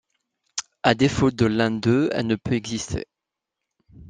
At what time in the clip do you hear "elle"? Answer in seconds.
2.13-2.25